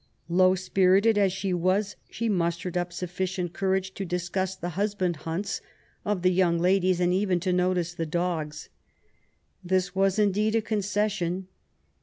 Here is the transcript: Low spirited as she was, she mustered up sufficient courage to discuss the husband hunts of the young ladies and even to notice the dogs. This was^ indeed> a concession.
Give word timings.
Low 0.29 0.55
spirited 0.55 1.15
as 1.19 1.31
she 1.31 1.53
was, 1.53 1.95
she 2.09 2.27
mustered 2.27 2.75
up 2.75 2.91
sufficient 2.91 3.53
courage 3.53 3.93
to 3.93 4.03
discuss 4.03 4.55
the 4.55 4.69
husband 4.69 5.17
hunts 5.29 5.61
of 6.03 6.23
the 6.23 6.31
young 6.31 6.57
ladies 6.57 6.99
and 6.99 7.13
even 7.13 7.39
to 7.41 7.53
notice 7.53 7.93
the 7.93 8.07
dogs. 8.07 8.69
This 9.63 9.91
was^ 9.91 10.17
indeed> 10.17 10.55
a 10.55 10.61
concession. 10.63 11.49